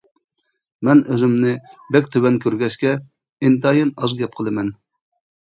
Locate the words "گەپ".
4.25-4.41